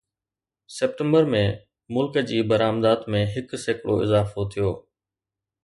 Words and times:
September 0.75 1.27
۾، 1.33 1.41
ملڪ 1.97 2.17
جي 2.31 2.39
برآمدات 2.53 3.05
۾ 3.17 3.23
هڪ 3.35 3.47
سيڪڙو 3.67 3.95
اضافو 4.07 4.41
ٿيو 4.55 4.69